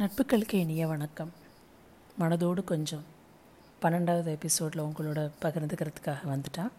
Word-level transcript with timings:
நட்புகளுக்கு 0.00 0.54
இனிய 0.54 0.86
வணக்கம். 0.86 1.32
மனதோடு 2.18 2.64
கொஞ்சம் 2.64 3.02
பன்னெண்டாவது 3.82 4.30
எபிசோடில் 4.36 4.82
உங்களோட 4.82 5.30
பகிர்ந்துக்கிறதுக்காக 5.42 6.22
வந்துட்டேன் 6.30 6.70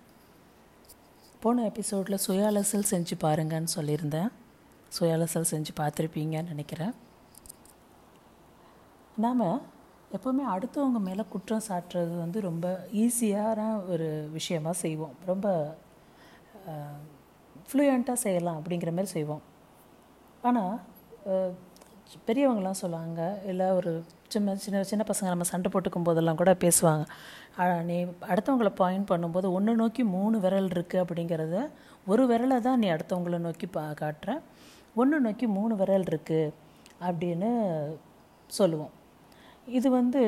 போன 1.39 1.63
எபிசோடில் 1.63 2.17
சுய 2.17 2.47
அலசல் 2.51 2.87
செஞ்சு 2.91 3.15
பாருங்கன்னு 3.21 3.71
சொல்லியிருந்தேன். 3.75 4.31
சுய 4.87 5.17
அலசல் 5.17 5.49
செஞ்சு 5.51 5.73
பார்த்துருப்பீங்கன்னு 5.79 6.51
நினைக்கிறேன். 6.53 6.93
நாம் 9.17 9.45
எப்போவுமே 10.15 10.47
அடுத்தவங்க 10.55 10.99
மேலே 10.99 11.25
குற்றம் 11.29 11.67
சாட்டுறது 11.67 12.17
வந்து 12.17 12.41
ரொம்ப 12.41 12.87
ஈஸியான 12.93 13.89
ஒரு 13.89 14.29
விஷயமாக 14.31 14.75
செய்வோம். 14.77 15.15
ரொம்ப 15.25 15.77
ஃப்ளூயண்ட்டாக 17.69 18.23
செய்யலாம் 18.25 18.61
அப்படிங்கிற 18.61 18.91
மாதிரி 18.91 19.11
செய்வோம். 19.17 19.43
ஆனால் 20.41 20.79
பெரியவங்களாம் 22.27 22.81
சொல்லுவாங்க 22.81 23.21
இல்லை 23.51 23.67
ஒரு 23.77 23.91
சின்ன 24.33 24.55
சின்ன 24.63 24.81
சின்ன 24.89 25.03
பசங்க 25.09 25.29
நம்ம 25.33 25.45
சண்டை 25.51 25.69
போட்டுக்கும் 25.73 26.05
போதெல்லாம் 26.07 26.39
கூட 26.41 26.51
பேசுவாங்க. 26.63 27.03
நீ 27.89 27.97
அடுத்தவங்களை 28.31 28.71
பாயிண்ட் 28.81 29.09
பண்ணும்போது 29.11 29.47
ஒன்று 29.57 29.73
நோக்கி 29.81 30.03
மூணு 30.15 30.37
விரல் 30.45 30.69
இருக்குது 30.75 31.01
அப்படிங்கிறத 31.03 31.57
ஒரு 32.11 32.23
விரலை 32.31 32.57
தான் 32.67 32.79
நீ 32.83 32.87
அடுத்தவங்கள 32.95 33.39
நோக்கி 33.47 33.67
பா 33.75 33.83
காட்டுற. 34.01 34.31
ஒன்று 35.01 35.19
நோக்கி 35.27 35.47
மூணு 35.57 35.73
விரல் 35.81 36.07
இருக்குது 36.11 36.53
அப்படின்னு 37.07 37.51
சொல்லுவோம். 38.59 38.93
இது 39.79 39.87
வந்து 39.99 40.21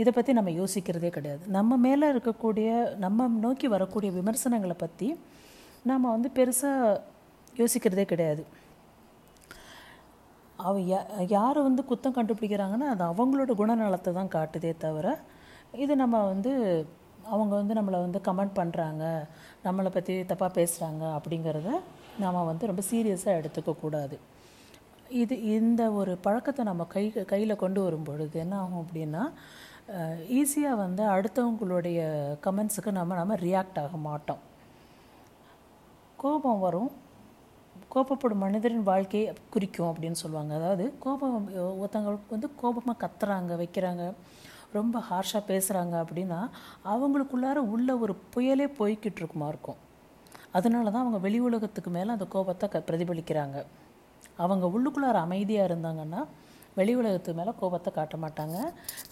இதை 0.00 0.10
பற்றி 0.16 0.32
நம்ம 0.38 0.50
யோசிக்கிறதே 0.60 1.10
கிடையாது. 1.18 1.42
நம்ம 1.58 1.76
மேலே 1.84 2.06
இருக்கக்கூடிய 2.14 2.70
நம்ம 3.04 3.28
நோக்கி 3.44 3.66
வரக்கூடிய 3.74 4.10
விமர்சனங்களை 4.18 4.76
பற்றி 4.84 5.08
நாம் 5.90 6.12
வந்து 6.14 6.30
பெருசாக 6.38 6.98
யோசிக்கிறதே 7.60 8.04
கிடையாது. 8.12 8.42
அவ 10.62 10.78
யா 10.80 11.00
யார் 11.28 11.58
வந்து 11.62 11.82
குத்தம் 11.84 12.16
கண்டுபிடிக்கிறாங்கன்னா 12.16 12.88
அது 12.92 13.04
அவங்களோட 13.04 13.52
குணநலத்தை 13.56 14.12
தான் 14.12 14.34
காட்டுதே 14.34 14.72
தவிர 14.78 15.18
இது 15.76 15.96
நம்ம 15.96 16.26
வந்து 16.26 16.52
அவங்க 17.24 17.56
வந்து 17.56 17.74
நம்மளை 17.74 17.98
வந்து 18.00 18.20
கமெண்ட் 18.28 18.58
பண்ணுறாங்க 18.58 19.04
நம்மளை 19.64 19.90
பற்றி 19.90 20.14
தப்பாக 20.22 20.52
பேசுகிறாங்க 20.56 21.04
அப்படிங்கிறத 21.16 21.70
நாம் 22.18 22.44
வந்து 22.44 22.66
ரொம்ப 22.66 22.82
சீரியஸாக 22.90 23.38
எடுத்துக்கக்கூடாது 23.40 24.18
இது 25.12 25.42
இந்த 25.42 25.92
ஒரு 25.92 26.18
பழக்கத்தை 26.22 26.64
நம்ம 26.64 26.84
கை 26.84 27.04
கையில் 27.24 27.56
கொண்டு 27.56 27.80
வரும் 27.82 28.04
பொழுது 28.04 28.38
என்ன 28.40 28.54
ஆகும் 28.58 28.82
அப்படின்னா 28.84 29.22
ஈஸியாக 30.28 30.76
வந்து 30.76 31.02
அடுத்தவங்களுடைய 31.14 32.00
கமெண்ட்ஸுக்கு 32.46 32.90
நம்ம 32.90 33.14
நம்ம 33.14 33.36
ரியாக்ட் 33.36 33.80
ஆக 33.80 33.96
மாட்டோம். 33.96 34.42
கோபம் 36.16 36.60
வரும் 36.60 36.90
கோபப்படும் 37.94 38.42
மனிதரின் 38.44 38.88
வாழ்க்கையை 38.90 39.28
குறிக்கும் 39.54 39.90
அப்படின்னு 39.90 40.18
சொல்லுவாங்க. 40.22 40.52
அதாவது 40.60 40.84
கோபம் 41.04 41.36
ஒருத்தவங்களுக்கு 41.80 42.34
வந்து 42.36 42.48
கோபமாக 42.62 43.00
கத்துறாங்க 43.02 43.54
வைக்கிறாங்க 43.62 44.04
ரொம்ப 44.78 44.96
ஹார்ஷாக 45.08 45.42
பேசுகிறாங்க 45.50 45.94
அப்படின்னா 46.04 46.40
அவங்களுக்குள்ளார 46.92 47.58
உள்ள 47.74 47.90
ஒரு 48.04 48.14
புயலே 48.34 48.66
போய்கிட்டு 48.80 49.20
இருக்குமா 49.22 49.48
இருக்கும். 49.52 49.80
அதனால 50.58 50.90
தான் 50.92 51.04
அவங்க 51.04 51.18
வெளி 51.24 51.38
உலகத்துக்கு 51.48 51.90
மேலே 51.96 52.10
அந்த 52.16 52.26
கோபத்தை 52.34 52.66
க 52.74 52.78
பிரதிபலிக்கிறாங்க. 52.88 53.58
அவங்க 54.44 54.66
உள்ளுக்குள்ளார 54.76 55.18
அமைதியாக 55.26 55.68
இருந்தாங்கன்னா 55.70 56.20
வெளி 56.78 56.92
உலகத்துக்கு 57.00 57.38
மேலே 57.40 57.52
கோபத்தை 57.62 57.90
காட்ட 57.98 58.16
மாட்டாங்க. 58.24 58.58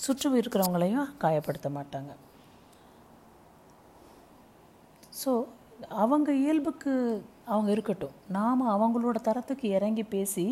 சுற்று 0.05 0.29
இருக்கிறவங்களையும் 0.41 1.09
காயப்படுத்த 1.25 1.69
மாட்டாங்க. 1.79 2.13
ஸோ 5.21 5.33
அவங்க 6.05 6.31
இயல்புக்கு 6.45 6.93
அவங்க 7.53 7.71
இருக்கட்டும். 7.77 8.15
நாம் 8.37 8.63
அவங்களோட 8.75 9.19
தரத்துக்கு 9.29 9.67
இறங்கி 9.79 10.05
பேசி 10.15 10.47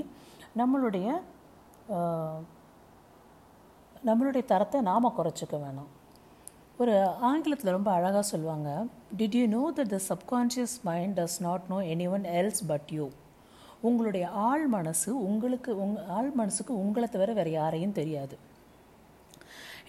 நம்மளுடைய 0.60 1.08
நம்மளுடைய 4.08 4.42
தரத்தை 4.52 4.78
நாம் 4.88 5.14
குறைச்சிக்க 5.18 5.56
வேணாம். 5.62 5.90
ஒரு 6.82 6.94
ஆங்கிலத்தில் 7.28 7.74
ரொம்ப 7.76 7.90
அழகாக 7.98 8.24
சொல்லுவாங்க 8.30 8.70
did 9.18 9.36
you 9.38 9.44
know 9.54 9.62
that 9.76 9.92
the 9.94 9.98
subconscious 10.08 10.74
mind 10.88 11.14
does 11.18 11.38
not 11.46 11.64
know 11.72 11.78
anyone 12.16 12.26
else 12.40 12.62
but 12.70 12.90
you 12.96 13.06
உங்களுடைய 13.88 14.26
ஆள் 14.48 14.66
மனசு 14.74 15.10
உங்களுக்கு 15.28 15.70
உங் 15.84 15.96
ஆள் 16.16 16.30
மனசுக்கு 16.40 16.72
உங்களை 16.82 17.08
தவிர 17.14 17.32
வேறு 17.38 17.50
யாரையும் 17.56 17.96
தெரியாது. 18.00 18.36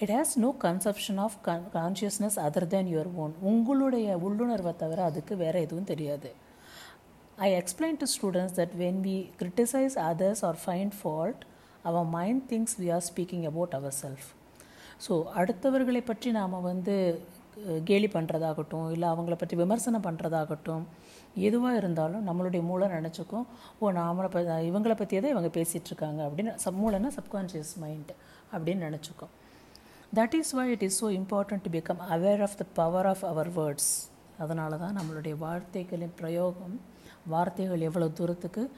It 0.01 0.13
has 0.15 0.33
no 0.43 0.49
conception 0.65 1.19
of 1.25 1.37
con 1.47 1.63
consciousness 1.77 2.37
other 2.47 2.67
than 2.73 2.91
your 2.93 3.09
own 3.23 3.33
உங்களுடைய 3.51 4.17
உள்ளுணர்வை 4.25 4.73
தவிர 4.83 4.99
அதுக்கு 5.09 5.35
வேறு 5.43 5.61
எதுவும் 5.65 5.89
தெரியாது. 5.91 6.31
I 7.37 7.47
explain 7.53 7.97
to 7.97 8.05
students 8.05 8.55
that 8.55 8.75
when 8.75 8.99
we 9.01 9.29
criticize 9.39 9.97
others 9.97 10.45
or 10.45 10.57
find 10.65 10.93
fault 11.01 11.43
our 11.83 12.03
mind 12.03 12.43
things 12.49 12.79
we 12.79 12.91
are 12.91 13.01
speaking 13.01 13.45
about 13.45 13.73
our 13.73 13.93
self 14.01 14.27
so 15.07 15.25
அடுத்தவர்களை 15.35 16.01
பற்றி 16.05 16.31
நாம் 16.31 16.61
வந்து 16.61 16.95
கேலி 17.83 18.07
பண்ணுறதாகட்டும் 18.07 18.91
இல்லை 18.91 19.07
அவங்கள 19.09 19.35
பற்றி 19.35 19.57
விமர்சனம் 19.57 20.03
பண்ணுறதாகட்டும் 20.03 20.83
எதுவாக 21.35 21.77
இருந்தாலும் 21.77 22.27
நம்மளுடைய 22.27 22.61
மூளை 22.61 22.87
நினச்சிக்கும் 22.87 23.45
ஓ 23.79 23.91
நாமளை 23.91 24.27
ப 24.27 24.39
இவங்களை 24.41 24.95
பற்றியே 24.95 25.21
தான் 25.21 25.31
இவங்க 25.31 25.59
பேசிகிட்ருக்காங்க 25.59 26.21
அப்படின்னு 26.27 26.55
சப் 26.55 26.79
மூளைனா 26.83 27.11
சப்கான்ஷியஸ் 27.17 27.73
மைண்ட் 27.79 28.11
அப்படின்னு 28.53 28.89
நினச்சிக்கும். 28.89 29.33
That 30.15 30.35
is 30.35 30.51
why 30.51 30.71
it 30.71 30.83
is 30.83 31.03
so 31.03 31.09
important 31.11 31.63
to 31.63 31.69
become 31.69 32.03
aware 32.09 32.41
of 32.41 32.57
the 32.57 32.65
power 32.73 33.05
of 33.05 33.25
our 33.25 33.49
words 33.49 33.91
அதனால 34.37 34.77
தான் 34.77 34.97
நம்மளுடைய 34.97 35.37
வார்த்தைகளின் 35.37 36.13
பிரயோகம் 36.19 36.81
வார்த்தைகள் 37.25 37.81
எவ்வளோ 37.81 38.07
தூரத்துக்கு 38.07 38.71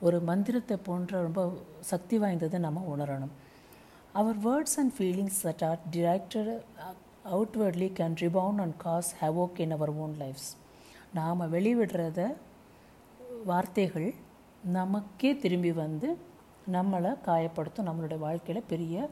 ஒரு 0.00 0.20
மந்திரத்தை 0.20 0.76
போன்ற 0.76 1.22
ரொம்ப 1.22 1.52
சக்தி 1.80 2.18
வாய்ந்ததை 2.18 2.58
நம்ம 2.58 2.96
உணரணும். 2.96 3.34
Our 4.12 4.36
words 4.36 4.78
and 4.78 4.92
feelings 4.98 5.46
that 5.46 5.64
are 5.64 5.78
directed 5.90 6.62
outwardly 7.24 7.92
can 7.98 8.16
rebound 8.20 8.60
and 8.60 8.76
cause 8.76 9.14
havoc 9.20 9.60
in 9.60 9.72
our 9.72 9.90
own 9.90 10.14
lives 10.18 10.56
நாம் 11.14 11.52
வெளிவிடுறத 11.52 12.36
வார்த்தைகள் 13.44 14.14
நமக்கே 14.64 15.36
திரும்பி 15.36 15.72
வந்து 15.72 16.18
நம்மளை 16.72 17.14
காயப்படுத்தும் 17.26 17.88
நம்மளுடைய 17.88 18.18
வாழ்க்கையில் 18.18 18.68
பெரிய 18.68 19.08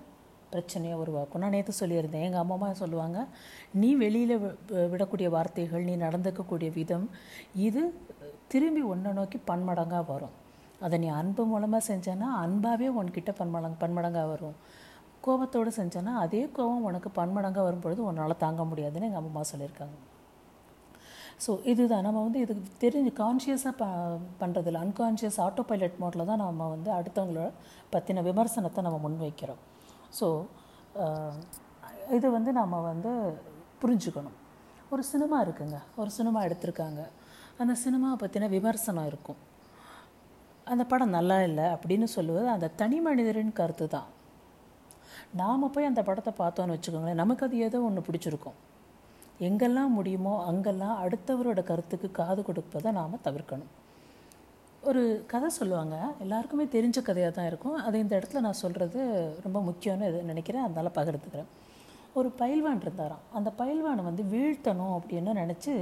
பிரச்சனையை 0.53 0.97
உருவாக்கும். 1.03 1.43
நான் 1.43 1.55
நேற்று 1.57 1.75
சொல்லியிருந்தேன் 1.81 2.25
எங்கள் 2.29 2.43
அம்மா 2.43 2.71
சொல்லுவாங்க 2.83 3.19
நீ 3.83 3.91
வெளியில் 4.03 4.35
விடக்கூடிய 4.95 5.29
வார்த்தைகள் 5.37 5.87
நீ 5.91 5.95
நடந்துக்கக்கூடிய 6.07 6.71
விதம் 6.79 7.07
இது 7.69 7.85
திரும்பி 8.55 8.83
ஒன்றை 8.93 9.13
நோக்கி 9.21 9.39
பன்மடங்காக 9.51 10.05
வரும். 10.15 10.35
அதை 10.87 10.97
நீ 11.05 11.09
அன்பு 11.21 11.43
மூலமாக 11.53 11.83
செஞ்சேன்னா 11.91 12.29
அன்பாகவே 12.43 12.89
உன்கிட்ட 12.99 13.31
பன்மடங்கு 13.39 13.79
பன்மடங்காக 13.85 14.29
வரும். 14.35 14.57
கோபத்தோடு 15.27 15.71
செஞ்சேன்னா 15.79 16.13
அதே 16.25 16.43
கோபம் 16.57 16.85
உனக்கு 16.89 17.09
பன்மடங்காக 17.21 17.65
வரும்பொழுது 17.69 18.01
உன்னால் 18.09 18.43
தாங்க 18.45 18.65
முடியாதுன்னு 18.71 19.09
எங்கள் 19.09 19.23
அம்மா 19.23 19.43
சொல்லியிருக்காங்க. 19.53 19.97
ஸோ 21.45 21.53
இதுதான். 21.71 22.05
நம்ம 22.07 22.21
வந்து 22.27 22.43
இதுக்கு 22.45 22.75
தெரிஞ்சு 22.85 23.11
கான்ஷியஸாக 23.23 23.73
ப 23.81 23.87
பண்ணுறதில்ல 24.43 24.83
அன்கான்ஷியஸ் 24.85 25.39
ஆட்டோ 25.47 25.63
பைலட் 25.71 25.99
மோட்டில் 26.03 26.29
தான் 26.31 26.43
நம்ம 26.43 26.69
வந்து 26.75 26.91
அடுத்தவங்களோட 26.99 27.49
பற்றின 27.95 28.23
விமர்சனத்தை 28.29 28.83
நம்ம 28.87 29.01
முன்வைக்கிறோம். 29.07 29.63
ஸோ 30.19 30.27
uh, 31.05 31.33
இது 32.17 32.27
வந்து 32.37 32.51
நாம் 32.53 32.83
வந்து 32.93 33.13
புரிஞ்சுக்கணும். 33.83 34.37
ஒரு 34.95 35.03
சினிமா 35.13 35.39
இருக்குங்க. 35.45 35.79
ஒரு 36.01 36.11
சினிமா 36.17 36.41
எடுத்திருக்காங்க. 36.49 37.03
அந்த 37.63 37.75
சினிமாவை 37.85 38.17
பற்றின 38.23 38.49
விமர்சனம் 38.49 39.09
இருக்கும். 39.11 39.41
அந்த 40.73 40.85
படம் 40.93 41.17
நல்லா 41.17 41.39
இல்லை 41.49 41.65
அப்படின்னு 41.75 42.07
சொல்லுவது 42.17 42.49
அந்த 42.55 42.71
தனி 42.81 42.99
மனிதரின் 43.07 43.57
கருத்து 43.61 43.87
தான். 43.89 44.09
நாம் 45.41 45.73
போய் 45.75 45.91
அந்த 45.91 46.03
படத்தை 46.09 46.33
பார்த்தோன்னு 46.43 46.77
வச்சுக்கோங்களேன் 46.77 47.23
நமக்கு 47.23 47.47
அது 47.47 47.59
ஏதோ 47.69 47.81
ஒன்று 47.89 48.07
பிடிச்சிருக்கும். 48.09 48.59
எங்கெல்லாம் 49.49 49.97
முடியுமோ 49.99 50.35
அங்கெல்லாம் 50.51 50.97
அடுத்தவரோட 51.05 51.63
கருத்துக்கு 51.71 52.11
காது 52.21 52.43
கொடுப்பதை 52.43 52.93
நாம் 53.01 53.25
தவிர்க்கணும். 53.29 53.73
ஒரு 54.89 55.03
கதை 55.33 55.49
சொல்லுவாங்க. 55.59 55.97
எல்லாருக்குமே 56.25 56.65
தெரிஞ்ச 56.75 56.99
கதையாக 57.07 57.33
தான் 57.39 57.49
இருக்கும். 57.51 57.79
அதை 57.87 57.97
இந்த 58.05 58.15
இடத்துல 58.19 58.43
நான் 58.47 58.63
சொல்கிறது 58.65 59.01
ரொம்ப 59.47 59.59
முக்கியம்னு 59.69 60.09
இது 60.11 60.21
நினைக்கிறேன். 60.33 60.67
அதனால் 60.67 60.97
பகிர்ந்துக்கிறேன். 60.99 61.51
ஒரு 62.19 62.29
பயில்வான் 62.41 62.83
இருந்தாராம். 62.85 63.25
அந்த 63.39 63.51
பயில்வானை 63.61 64.03
வந்து 64.11 64.25
வீழ்த்தணும் 64.35 64.95
அப்படின்னு 64.99 65.41
நினச்சி 65.43 65.75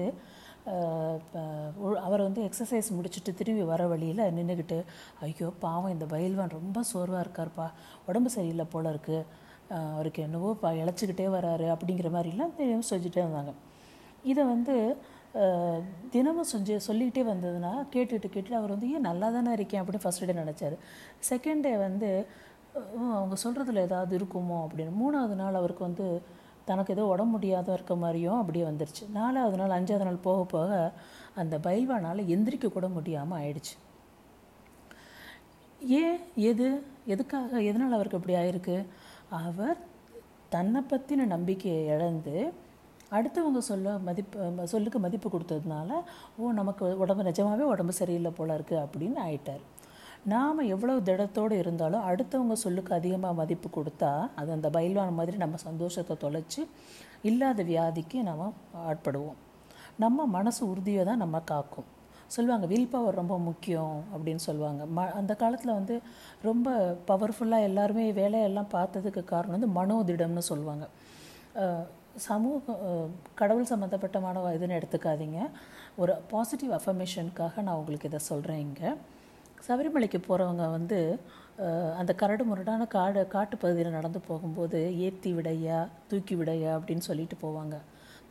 அவர் 2.06 2.22
வந்து 2.26 2.40
எக்ஸசைஸ் 2.48 2.88
முடிச்சுட்டு 2.96 3.32
திரும்பி 3.38 3.64
வர 3.70 3.82
வழியில் 3.92 4.22
நின்றுக்கிட்டு 4.36 4.78
ஐயோ 5.26 5.48
பாவம் 5.64 5.92
இந்த 5.94 6.06
பயில்வான் 6.12 6.54
ரொம்ப 6.58 6.82
சோர்வாக 6.90 7.24
இருக்கார்ப்பா. 7.24 7.66
உடம்பு 8.08 8.30
சரியில்லை 8.36 8.66
போல 8.74 8.92
இருக்குது 8.94 9.20
அவருக்கு 9.96 10.20
என்னவோ 10.26 10.50
பா 10.62 10.70
இழைச்சிக்கிட்டே 10.82 11.26
வராரு. 11.36 11.66
அப்படிங்கிற 11.74 12.10
மாதிரிலாம் 12.16 12.56
தெரியும் 12.60 12.88
சொல்லிகிட்டே 12.90 13.20
இருந்தாங்க. 13.24 13.52
இதை 14.30 14.42
வந்து 14.54 14.74
தினமும் 16.10 16.50
செஞ்சு 16.52 16.76
சொல்லிக்கிட்டே 16.76 17.30
வந்ததுன்னா 17.30 17.72
கேட்டுட்டு 17.92 18.28
கேட்டுட்டு 18.34 18.52
அவர் 18.52 18.70
வந்து 18.70 18.92
ஏன் 18.92 19.00
நல்லா 19.00 19.30
தானே 19.30 19.52
இருக்கேன்? 19.52 19.82
அப்படின்னு 19.82 20.04
ஃபஸ்ட் 20.04 20.26
டே 20.26 20.32
நினச்சார். 20.32 20.76
செகண்ட் 21.30 21.60
டே 21.60 21.76
வந்து 21.76 22.26
அவங்க 22.98 23.36
சொல்கிறதுல 23.44 23.76
ஏதாவது 23.76 24.18
இருக்குமோ? 24.18 24.58
அப்படின்னு. 24.64 24.92
மூணாவது 25.02 25.36
நாள் 25.42 25.54
அவருக்கு 25.54 25.84
வந்து 25.84 26.22
தனக்கு 26.64 26.92
ஏதோ 26.92 27.04
உடம்பு 27.06 27.30
முடியாத 27.30 27.72
இருக்க 27.72 27.96
மாதிரியும் 27.96 28.40
அப்படியே 28.40 28.64
வந்துருச்சு. 28.64 29.10
நாலாவது 29.12 29.56
நாள் 29.56 29.74
அஞ்சாவது 29.78 30.04
நாள் 30.04 30.24
போக 30.28 30.44
போக 30.44 30.92
அந்த 31.34 31.58
பைல்வானால் 31.58 32.22
எந்திரிக்க 32.34 32.68
கூட 32.68 32.88
முடியாமல் 32.88 33.42
ஆயிடுச்சு. 33.42 33.74
ஏன்? 35.80 36.18
எது? 36.34 36.82
எதுக்காக? 37.06 37.60
எதனால் 37.62 37.92
அவருக்கு 37.92 38.18
அப்படி 38.18 38.36
ஆயிருக்கு? 38.38 38.86
அவர் 39.28 39.76
தன்னை 40.48 40.80
பற்றின 40.90 41.26
நம்பிக்கையை 41.26 41.86
இழந்து 41.86 42.52
அடுத்தவங்க 43.16 43.60
சொல்ல 43.70 43.92
மதிப்பு 44.08 44.66
சொல்லுக்கு 44.72 44.98
மதிப்பு 45.06 45.28
கொடுத்ததுனால 45.34 45.90
ஓ 46.40 46.50
நமக்கு 46.60 46.84
உடம்பு 47.04 47.28
நிஜமாவே 47.28 47.64
உடம்பு 47.74 47.94
சரியில்லை 48.00 48.32
போல 48.38 48.56
இருக்குது 48.58 48.82
அப்படின்னு 48.84 49.18
ஆயிட்டார். 49.26 49.62
நாம் 50.32 50.68
எவ்வளோ 50.74 50.94
திடத்தோடு 51.08 51.54
இருந்தாலும் 51.62 52.04
அடுத்தவங்க 52.10 52.54
சொல்லுக்கு 52.64 52.92
அதிகமாக 52.98 53.38
மதிப்பு 53.40 53.68
கொடுத்தா 53.76 54.12
அது 54.40 54.50
அந்த 54.56 54.68
பயில்வான் 54.76 55.18
மாதிரி 55.18 55.36
நம்ம 55.42 55.58
சந்தோஷத்தை 55.68 56.14
தொலைச்சி 56.24 56.62
இல்லாத 57.30 57.62
வியாதிக்கு 57.72 58.18
நம்ம 58.28 58.52
ஆட்படுவோம். 58.90 59.38
நம்ம 60.04 60.26
மனசு 60.36 60.62
உறுதியை 60.72 61.02
தான் 61.10 61.22
நம்ம 61.24 61.36
காக்கும். 61.50 61.88
சொல்லுவாங்க 62.34 62.66
வில் 62.70 62.92
பவர் 62.92 63.18
ரொம்ப 63.20 63.34
முக்கியம் 63.48 63.96
அப்படின்னு 64.12 64.42
சொல்லுவாங்க. 64.48 64.82
ம 64.96 65.04
அந்த 65.18 65.32
காலத்தில் 65.42 65.76
வந்து 65.78 65.94
ரொம்ப 66.48 66.68
பவர்ஃபுல்லாக 67.10 67.68
எல்லாருமே 67.68 68.04
வேலையெல்லாம் 68.20 68.72
பார்த்ததுக்கு 68.76 69.22
காரணம் 69.32 69.56
வந்து 69.56 69.70
மனோதிடம்னு 69.78 70.44
சொல்லுவாங்க. 70.50 70.86
சமூக 72.26 72.74
கடவுள் 73.40 73.70
சம்மந்தப்பட்டமான 73.70 74.42
இதுன்னு 74.56 74.76
எடுத்துக்காதீங்க. 74.78 75.38
ஒரு 76.02 76.12
பாசிட்டிவ் 76.32 76.72
அஃபர்மேஷனுக்காக 76.78 77.62
நான் 77.66 77.78
உங்களுக்கு 77.80 78.08
இதை 78.10 78.20
சொல்கிறேன் 78.30 78.62
இங்கே. 78.66 78.90
சபரிமலைக்கு 79.66 80.18
போகிறவங்க 80.28 80.64
வந்து 80.76 80.98
அந்த 82.00 82.12
கரடு 82.20 82.44
முரடான 82.50 82.82
காடு 82.94 83.20
காட்டு 83.34 83.56
பகுதியில் 83.62 83.96
நடந்து 83.96 84.20
போகும்போது 84.28 84.78
ஏற்றி 85.06 85.30
விடையா 85.36 85.78
தூக்கி 86.10 86.34
விடையா 86.40 86.70
அப்படின்னு 86.78 87.04
சொல்லிட்டு 87.10 87.36
போவாங்க. 87.44 87.76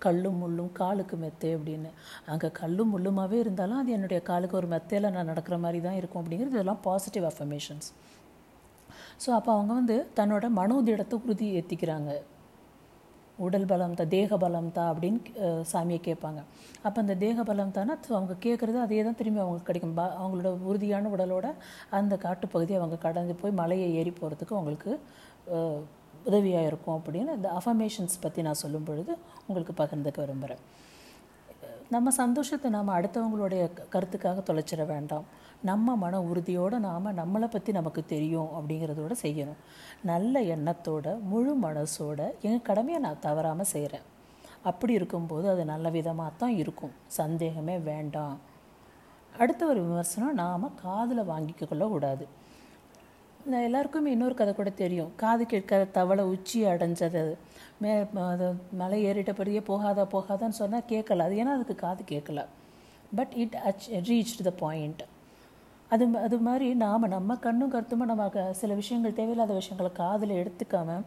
கல்லும் 0.06 0.40
முள்ளும் 0.44 0.72
காலுக்கு 0.80 1.16
மெத்தை 1.22 1.50
அப்படின்னு. 1.58 1.90
அங்கே 2.32 2.50
கல்லும் 2.60 2.92
முள்ளுமாவே 2.94 3.38
இருந்தாலும் 3.44 3.80
அது 3.82 3.92
என்னுடைய 3.98 4.20
காலுக்கு 4.30 4.60
ஒரு 4.62 4.70
மெத்தையில் 4.74 5.14
நான் 5.16 5.32
நடக்கிற 5.32 5.58
மாதிரி 5.66 5.82
தான் 5.88 5.98
இருக்கும் 6.02 6.22
அப்படிங்கிறது 6.22 6.58
இதெல்லாம் 6.58 6.84
பாசிட்டிவ் 6.88 7.28
அஃபர்மேஷன்ஸ் 7.32 7.90
ஸோ 9.24 9.30
அப்போ 9.38 9.52
அவங்க 9.58 9.74
வந்து 9.80 9.98
தன்னோட 10.20 10.46
மனோதிடத்தை 10.60 11.18
உறுதி 11.24 11.48
ஏற்றிக்கிறாங்க 11.60 12.12
உடல் 13.48 13.68
பலம் 13.72 13.96
தான் 14.00 14.12
தேக 14.16 14.38
பலம் 14.44 14.70
தான் 14.78 14.90
அப்படின்னு 14.92 15.20
சாமியை 15.72 16.00
கேட்பாங்க. 16.08 16.40
அப்போ 16.86 16.98
அந்த 17.04 17.16
தேக 17.24 17.44
பலம் 17.50 17.74
தானே 17.78 17.96
அவங்க 18.20 18.36
கேட்குறது 18.46 18.80
அதே 18.86 19.02
தான் 19.08 19.20
திரும்பி 19.22 19.42
அவங்களுக்கு 19.44 19.70
கிடைக்கும். 19.72 19.96
பா 20.00 20.06
அவங்களோட 20.22 20.52
உறுதியான 20.70 21.12
உடலோட 21.16 21.50
அந்த 22.00 22.16
காட்டுப்பகுதியை 22.28 22.80
அவங்க 22.82 23.00
கடந்து 23.08 23.36
போய் 23.42 23.60
மலையை 23.62 23.90
ஏறி 24.02 24.14
போகிறதுக்கு 24.22 24.58
அவங்களுக்கு 24.60 24.94
உதவியாக 26.32 26.70
இருக்கும் 26.72 26.98
அப்படின்னு 26.98 27.32
இந்த 27.40 27.50
அஃபர்மேஷன்ஸ் 27.60 28.22
பற்றி 28.26 28.42
நான் 28.48 28.62
சொல்லும் 28.64 28.88
பொழுது 28.90 29.14
உங்களுக்கு 29.48 29.74
பகிர்ந்துக்க 29.82 30.20
விரும்புகிறேன் 30.24 30.62
நம்ம 31.90 32.12
சந்தோஷத்தை 32.12 32.68
நாம் 32.72 32.96
அடுத்தவங்களுடைய 32.96 33.64
கருத்துக்காக 33.94 34.44
தொலைச்சிட 34.50 34.86
வேண்டாம். 34.86 35.26
நம்ம 35.62 35.96
மன 35.96 36.22
உறுதியோடு 36.22 36.78
நாம் 36.80 37.18
நம்மளை 37.20 37.48
பற்றி 37.52 37.72
நமக்கு 37.72 38.02
தெரியும் 38.06 38.50
அப்படிங்கிறதோட 38.58 39.14
செய்யணும். 39.22 39.60
நல்ல 40.12 40.42
எண்ணத்தோட 40.56 41.06
முழு 41.32 41.54
மனசோட 41.66 42.20
என் 42.50 42.66
கடமையை 42.70 43.02
நான் 43.02 43.24
தவறாமல் 43.28 43.72
செய்கிறேன் 43.74 44.08
அப்படி 44.72 44.94
இருக்கும்போது 44.94 45.46
அது 45.50 45.66
நல்ல 45.66 45.90
விதமாக 45.90 46.32
தான் 46.38 46.56
இருக்கும். 46.64 46.94
சந்தேகமே 47.20 47.78
வேண்டாம். 47.92 48.38
அடுத்த 49.36 49.66
ஒரு 49.66 49.80
விமர்சனம் 49.86 50.40
நாம் 50.44 50.76
காதில் 50.82 51.30
வாங்கிக்க 51.32 51.64
கொள்ளக்கூடாது 51.70 52.26
எல்லாருக்குமே 53.46 54.12
இன்னொரு 54.12 54.34
கதை 54.36 54.54
கூட 54.54 54.70
தெரியும். 54.70 55.12
காது 55.16 55.46
கேட்காத 55.46 55.86
தவளை 55.86 56.24
உச்சி 56.26 56.66
அடைஞ்சது. 56.66 57.20
அது. 57.24 57.38
மே 57.80 57.92
அது 58.16 58.48
மலை 58.72 59.06
ஏறிட்ட 59.06 59.34
பிறகு 59.34 59.64
போகாதா 59.68 60.04
போகாதான்னு 60.16 60.60
சொன்னால் 60.62 60.90
கேட்கல. 60.90 61.18
அது 61.20 61.36
ஏன்னா 61.36 61.54
அதுக்கு 61.58 61.76
காது 61.76 62.04
கேட்கல. 62.12 62.42
பட் 63.16 63.34
இட் 63.34 63.56
அச் 63.56 63.90
ரீச் 64.10 64.44
த 64.44 64.52
பாயிண்ட் 64.52 65.02
அது 65.90 66.06
அது 66.18 66.38
மாதிரி 66.38 66.74
நாம் 66.74 67.08
நம்ம 67.08 67.36
கண்ணும் 67.36 67.70
கருத்துமாக 67.70 68.14
நம்ம 68.14 68.54
சில 68.54 68.74
விஷயங்கள் 68.74 69.14
தேவையில்லாத 69.14 69.54
விஷயங்களை 69.54 69.92
காதில் 69.94 70.34
எடுத்துக்காம 70.34 71.02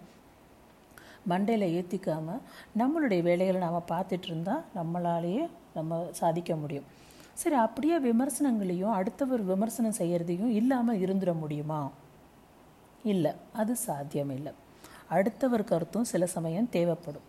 மண்டையில் 1.28 1.66
ஏற்றிக்காமல் 1.76 2.40
நம்மளுடைய 2.78 3.22
வேலைகளை 3.22 3.60
நாம் 3.60 3.82
பார்த்துட்டு 3.88 4.24
இருந்தால் 4.24 4.62
நம்மளாலேயே 4.74 5.48
நம்ம 5.74 6.06
சாதிக்க 6.10 6.56
முடியும். 6.56 6.84
சரி 7.32 7.54
அப்படியே 7.56 7.98
விமர்சனங்களையும் 7.98 8.92
அடுத்தவர் 8.92 9.42
விமர்சனம் 9.42 9.98
செய்கிறதையும் 9.98 10.52
இல்லாமல் 10.60 10.98
இருந்துட 10.98 11.38
முடியுமா? 11.38 11.80
இல்லை 13.12 13.32
அது 13.60 13.72
சாத்தியம் 13.86 14.32
இல்லை 14.36 14.52
அடுத்தவர் 15.14 15.70
கருத்தும் 15.70 16.10
சில 16.10 16.26
சமயம் 16.34 16.72
தேவைப்படும். 16.76 17.26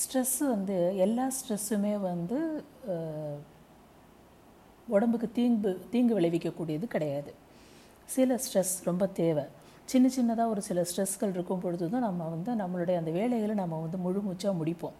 ஸ்ட்ரெஸ் 0.00 0.38
வந்து 0.52 0.76
எல்லா 1.04 1.24
ஸ்ட்ரெஸ்ஸுமே 1.36 1.94
வந்து 2.10 2.38
உடம்புக்கு 4.96 5.28
தீங்கு 5.38 5.72
தீங்கு 5.92 6.14
விளைவிக்கக்கூடியது 6.18 6.86
கிடையாது. 6.94 7.32
சில 8.14 8.38
ஸ்ட்ரெஸ் 8.44 8.74
ரொம்ப 8.88 9.04
தேவை. 9.20 9.44
சின்ன 9.92 10.06
சின்னதாக 10.16 10.52
ஒரு 10.54 10.62
சில 10.68 10.80
ஸ்ட்ரெஸ்கள் 10.88 11.34
இருக்கும் 11.36 11.62
பொழுது 11.62 11.84
தான் 11.94 12.06
நம்ம 12.06 12.28
வந்து 12.34 12.50
நம்மளுடைய 12.62 12.96
அந்த 13.00 13.12
வேலைகளை 13.18 13.54
நம்ம 13.60 13.78
வந்து 13.84 13.98
முழு 14.04 14.20
மூச்சாக 14.26 14.54
முடிப்போம் 14.60 14.96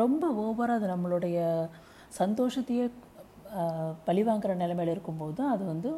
ரொம்ப 0.00 0.24
ஓவராக 0.44 0.78
அது 0.78 0.86
நம்மளுடைய 0.94 1.38
சந்தோஷத்தையே 2.20 2.86
பழிவாங்கிற 4.08 4.52
நிலைமையில் 4.62 4.92
இருக்கும்போது 4.94 5.40
அது 5.52 5.64
வந்து 5.72 5.90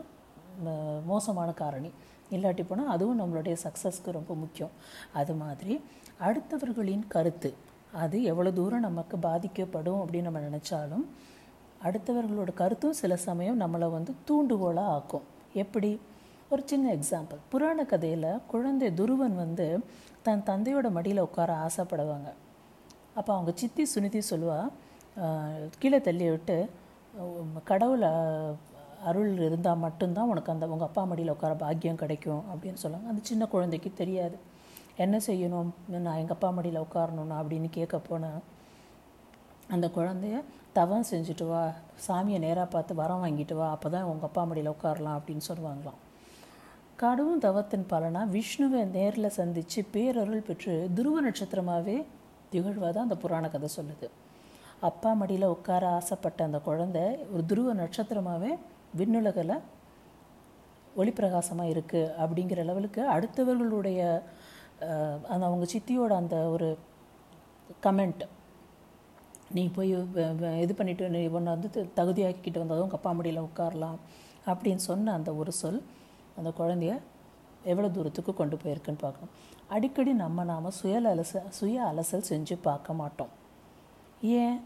மோசமான 1.11 1.51
காரணி. 1.63 1.91
இல்லாட்டி 2.31 2.63
போனால் 2.69 2.93
அதுவும் 2.95 3.21
நம்மளுடைய 3.21 3.55
சக்ஸஸ்க்கு 3.65 4.17
ரொம்ப 4.19 4.33
முக்கியம். 4.43 4.73
அது 5.21 5.35
மாதிரி 5.43 5.75
அடுத்தவர்களின் 6.29 7.05
கருத்து 7.15 7.51
அது 8.03 8.17
எவ்வளோ 8.31 8.51
தூரம் 8.59 8.87
நமக்கு 8.87 9.17
பாதிக்கப்படும் 9.19 10.01
அப்படின்னு 10.03 10.29
நம்ம 10.29 10.43
நினச்சாலும் 10.49 11.05
அடுத்தவர்களோட 11.83 12.53
கருத்தும் 12.55 12.99
சில 13.01 13.17
சமயம் 13.27 13.61
நம்மளை 13.61 13.89
வந்து 13.91 14.13
தூண்டுகோலாக 14.29 14.95
ஆக்கும். 14.97 15.27
எப்படி? 15.63 15.91
ஒரு 16.51 16.63
சின்ன 16.71 16.87
எக்ஸாம்பிள் 16.95 17.41
புராண 17.53 17.79
கதையில் 17.85 18.29
குழந்தை 18.47 18.89
துருவன் 19.01 19.37
வந்து 19.43 19.67
தன் 20.27 20.45
தந்தையோட 20.47 20.89
மடியில் 20.97 21.25
உட்கார 21.25 21.51
ஆசைப்படுவாங்க. 21.67 22.31
அப்போ 23.19 23.31
அவங்க 23.35 23.53
சித்தி 23.55 23.85
சுனிதி 23.95 24.21
சொல்லுவா 24.31 24.61
கீழே 25.79 26.01
தள்ளி 26.01 26.27
விட்டு 26.31 26.57
கடவுளை 27.65 28.11
அருள் 29.05 29.39
இருந்தால் 29.39 29.83
மட்டும்தான் 29.85 30.29
உனக்கு 30.29 30.53
அந்த 30.53 30.67
உங்கள் 30.67 30.89
அப்பா 30.89 31.05
மடியில் 31.05 31.31
உட்கார 31.31 31.55
பாக்கியம் 31.55 32.03
கிடைக்கும் 32.03 32.43
அப்படின்னு 32.53 32.81
சொல்லுவாங்க. 32.83 33.11
அந்த 33.11 33.23
சின்ன 33.23 33.47
குழந்தைக்கு 33.47 33.93
தெரியாது. 33.95 34.37
என்ன 34.97 35.17
செய்யணும்? 35.27 35.71
நான் 35.89 36.21
எங்கள் 36.23 36.37
அப்பா 36.37 36.51
மடியில் 36.51 36.85
உட்காரணும்னா 36.87 37.37
அப்படின்னு 37.41 37.71
கேட்க 37.71 37.99
போனால் 37.99 38.43
அந்த 39.69 39.87
குழந்தைய 39.97 40.43
தவம் 40.73 41.05
செஞ்சுட்டு 41.11 41.47
வா 41.47 41.73
சாமியை 42.09 42.39
நேராக 42.39 42.67
பார்த்து 42.67 42.95
வரம் 42.95 43.23
வாங்கிட்டு 43.25 43.55
வா 43.55 43.71
அப்போ 43.71 43.89
தான் 43.89 44.03
உங்கள் 44.03 44.29
அப்பா 44.29 44.43
மடியில் 44.45 44.71
உட்காரலாம் 44.71 45.19
அப்படின்னு 45.19 45.45
சொல்லுவாங்களாம். 45.49 46.01
கடும் 46.97 47.39
தவத்தின் 47.39 47.87
பலனாக 47.87 48.39
விஷ்ணுவை 48.39 48.91
நேரில் 48.91 49.29
சந்தித்து 49.29 49.87
பேரருள் 49.95 50.47
பெற்று 50.47 50.91
துருவ 50.95 51.31
நட்சத்திரமாகவே 51.31 52.05
திகழ்வதாக 52.53 53.07
அந்த 53.07 53.17
புராண 53.17 53.49
கதை 53.49 53.69
சொல்லுது. 53.77 54.09
அப்பா 54.81 55.13
மடியில் 55.13 55.47
உட்கார 55.47 55.89
ஆசைப்பட்ட 55.89 56.45
அந்த 56.45 56.59
குழந்தை 56.59 57.05
ஒரு 57.33 57.45
துருவ 57.47 57.75
நட்சத்திரமாகவே 57.75 58.57
விண்ணுலகில் 58.97 59.55
ஒளிப்பிரகாசமாக 60.97 61.73
இருக்குது 61.75 62.13
அப்படிங்கிற 62.19 62.65
லெவலுக்கு 62.65 63.03
அடுத்தவர்களுடைய 63.11 64.01
அந்த 65.29 65.45
அவங்க 65.47 65.67
சித்தியோட 65.73 66.13
அந்த 66.15 66.37
ஒரு 66.49 66.69
கமெண்ட் 67.83 68.23
நீ 69.51 69.69
போய் 69.69 69.91
இது 70.61 70.73
பண்ணிட்டு 70.75 71.11
நீ 71.11 71.21
ஒன்று 71.29 71.51
வந்து 71.51 71.71
த- 71.71 71.91
தகுதியாக்கிட்டு 71.97 72.59
வந்ததும் 72.59 72.93
கப்பாமடியில் 72.93 73.47
உட்காரலாம் 73.47 73.99
அப்படின்னு 74.47 74.83
சொன்ன 74.85 75.13
அந்த 75.13 75.35
ஒரு 75.35 75.53
சொல் 75.53 75.81
அந்த 76.37 76.51
குழந்தைய 76.59 76.95
எவ்வளோ 77.65 77.89
தூரத்துக்கு 77.89 78.35
கொண்டு 78.35 78.57
போயிருக்குன்னு 78.57 79.01
பார்க்கணும். 79.01 79.33
அடிக்கடி 79.69 80.13
நம்ம 80.15 80.45
நாம் 80.45 80.71
சுய 80.71 81.01
அலச 81.07 81.43
சுய 81.51 81.83
அலசல் 81.85 82.29
செஞ்சு 82.29 82.57
பார்க்க 82.63 82.93
மாட்டோம். 82.93 83.33
ஏன்? 84.37 84.59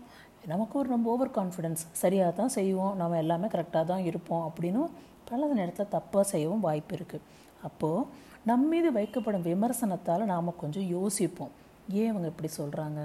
நமக்கு 0.52 0.74
ஒரு 0.80 0.88
ரொம்ப 0.94 1.06
ஓவர் 1.12 1.32
கான்ஃபிடென்ஸ் 1.38 1.82
சரியாக 2.02 2.32
தான் 2.40 2.52
செய்வோம். 2.56 2.94
நம்ம 3.00 3.16
எல்லாமே 3.22 3.48
கரெக்டாக 3.54 3.84
தான் 3.92 4.04
இருப்போம் 4.10 4.44
அப்படின்னு 4.48 4.82
பல 5.30 5.48
நேரத்தில் 5.58 5.92
தப்பாக 5.96 6.24
செய்யவும் 6.32 6.64
வாய்ப்பு 6.66 6.94
இருக்குது 6.96 7.26
அப்போது 7.68 8.06
நம்ம 8.48 8.68
மீது 8.72 8.88
வைக்கப்படும் 8.98 9.46
விமர்சனத்தால் 9.48 10.30
நாம் 10.32 10.58
கொஞ்சம் 10.62 10.86
யோசிப்போம். 10.96 11.52
ஏன் 12.00 12.10
இவங்க 12.10 12.28
இப்படி 12.32 12.50
சொல்கிறாங்க 12.58 13.00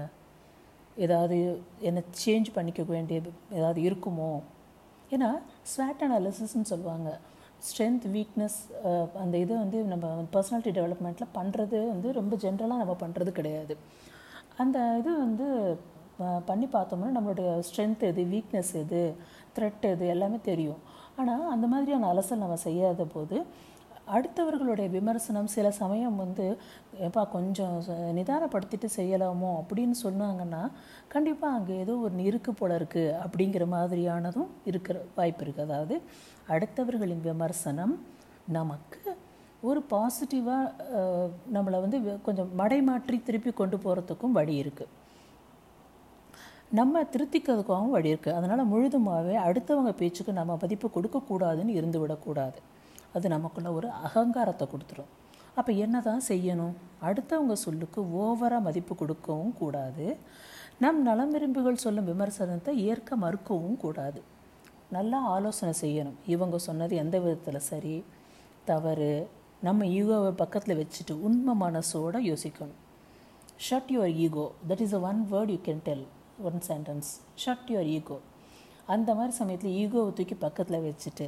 ஏதாவது 1.06 1.38
என்ன 1.90 2.02
சேஞ்ச் 2.24 2.50
பண்ணிக்க 2.58 2.82
வேண்டியது 2.92 3.32
ஏதாவது 3.58 3.80
இருக்குமோ? 3.88 4.32
ஏன்னா 5.16 5.30
ஸ்வாட் 5.72 6.04
அனாலிசிஸ்ன்னு 6.08 6.72
சொல்லுவாங்க. 6.74 7.10
ஸ்ட்ரென்த் 7.68 8.06
வீக்னஸ் 8.14 8.58
அந்த 9.24 9.36
இதை 9.44 9.54
வந்து 9.64 9.78
நம்ம 9.92 10.06
பர்சனாலிட்டி 10.36 10.72
டெவலப்மெண்ட்டில் 10.78 11.34
பண்ணுறது 11.38 11.80
வந்து 11.92 12.08
ரொம்ப 12.20 12.36
ஜென்ரலாக 12.46 12.82
நம்ம 12.84 12.96
பண்ணுறது 13.04 13.32
கிடையாது. 13.40 13.76
அந்த 14.64 14.80
இது 15.02 15.12
வந்து 15.26 15.48
பண்ணி 16.46 16.68
பார்த்தோம்னா 16.68 17.10
நம்மளுடைய 17.16 17.50
ஸ்ட்ரென்த் 17.66 18.04
எது 18.04 18.24
வீக்னஸ் 18.32 18.74
எது 18.78 19.02
த்ரெட் 19.56 19.86
எது 19.90 20.06
எல்லாமே 20.08 20.40
தெரியும். 20.44 20.82
ஆனால் 21.16 21.46
அந்த 21.50 21.66
மாதிரியான 21.68 22.10
அலசல் 22.12 22.44
நம்ம 22.44 22.58
செய்யாத 22.64 23.06
போது 23.10 23.38
அடுத்தவர்களுடைய 24.08 24.88
விமர்சனம் 24.92 25.48
சில 25.48 25.68
சமயம் 25.78 26.16
வந்து 26.16 26.46
எப்பா 27.06 27.24
கொஞ்சம் 27.30 27.76
நிதானப்படுத்திட்டு 28.18 28.90
செய்யலாமோ? 28.96 29.52
அப்படின்னு 29.62 29.96
சொன்னாங்கன்னா 30.04 30.62
கண்டிப்பாக 31.08 31.58
அங்கே 31.58 31.76
ஏதோ 31.80 31.94
ஒரு 32.04 32.26
இருக்கு 32.26 32.54
போல 32.54 32.78
இருக்குது 32.80 33.16
அப்படிங்கிற 33.24 33.66
மாதிரியானதும் 33.72 34.52
இருக்கிற 34.66 34.98
வாய்ப்பு 35.16 35.44
இருக்குது 35.46 35.68
அதாவது 35.68 35.96
அடுத்தவர்களின் 36.50 37.24
விமர்சனம் 37.26 37.96
நமக்கு 38.50 39.00
ஒரு 39.64 39.80
பாசிட்டிவாக 39.92 40.92
நம்மளை 41.54 41.78
வந்து 41.82 42.00
வெ- 42.02 42.20
கொஞ்சம் 42.22 42.52
மடைமாற்றி 42.58 43.18
திருப்பி 43.24 43.52
கொண்டு 43.54 43.78
போகிறதுக்கும் 43.80 44.36
வழி 44.36 44.56
இருக்குது 44.58 44.92
நம்ம 46.78 47.02
திருத்திக்கிறதுக்காகவும் 47.14 47.94
வழி 47.96 48.12
இருக்குது 48.14 48.36
அதனால் 48.38 48.70
முழுதுமாகவே 48.72 49.36
அடுத்தவங்க 49.48 49.92
பேச்சுக்கு 50.00 50.32
நம்ம 50.40 50.54
மதிப்பு 50.62 50.88
கொடுக்கக்கூடாதுன்னு 50.96 51.76
இருந்து 51.80 51.98
விடக்கூடாது. 52.04 52.60
அது 53.16 53.28
நமக்குள்ள 53.36 53.70
ஒரு 53.78 53.88
அகங்காரத்தை 54.08 54.66
கொடுத்துரும். 54.72 55.12
அப்போ 55.60 55.72
என்ன 55.86 55.98
தான் 56.08 56.24
செய்யணும்? 56.30 56.74
அடுத்தவங்க 57.08 57.56
சொல்லுக்கு 57.66 58.00
ஓவராக 58.24 58.66
மதிப்பு 58.68 58.94
கொடுக்கவும் 59.02 59.54
கூடாது. 59.62 60.08
நம் 60.84 61.02
நலம் 61.08 61.34
விரும்புகள் 61.36 61.84
சொல்லும் 61.84 62.10
விமர்சனத்தை 62.12 62.72
ஏற்க 62.90 63.18
மறுக்கவும் 63.26 63.78
கூடாது. 63.84 64.22
நல்லா 64.96 65.20
ஆலோசனை 65.36 65.74
செய்யணும். 65.84 66.18
இவங்க 66.34 66.58
சொன்னது 66.68 66.96
எந்த 67.04 67.16
விதத்தில் 67.26 67.68
சரி? 67.72 67.96
தவறு. 68.72 69.14
நம்ம 69.68 69.86
ஈகோவை 70.00 70.32
பக்கத்தில் 70.42 70.80
வச்சுட்டு 70.82 71.14
உண்மை 71.28 71.54
மனசோட 71.66 72.18
யோசிக்கணும். 72.32 72.82
Shut 73.66 73.92
your 73.96 74.14
ego 74.26 74.46
that 74.70 74.84
is 74.86 74.96
a 75.00 75.02
one 75.10 75.22
word 75.32 75.54
you 75.54 75.60
can 75.68 75.84
tell 75.88 76.06
one 76.44 76.62
sentence 76.68 77.10
shut 77.44 77.70
your 77.72 77.90
ego 77.98 78.18
அந்த 78.88 79.10
மாதிரி 79.16 79.34
சமயத்தில் 79.38 79.76
ஈகோவை 79.82 80.12
தூக்கி 80.14 80.36
பக்கத்தில் 80.36 80.86
வச்சுட்டு 80.86 81.28